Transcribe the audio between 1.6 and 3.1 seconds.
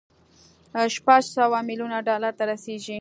ميليونه ډالر ته رسېږي.